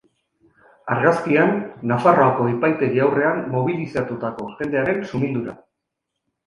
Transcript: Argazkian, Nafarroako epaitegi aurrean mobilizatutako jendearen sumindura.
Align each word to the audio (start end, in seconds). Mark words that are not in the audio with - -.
Argazkian, 0.95 1.53
Nafarroako 1.93 2.49
epaitegi 2.55 3.05
aurrean 3.09 3.45
mobilizatutako 3.55 4.53
jendearen 4.59 5.09
sumindura. 5.13 5.61